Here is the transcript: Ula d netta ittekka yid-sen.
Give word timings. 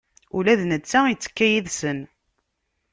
Ula 0.37 0.53
d 0.59 0.61
netta 0.65 0.99
ittekka 1.07 1.47
yid-sen. 1.51 1.99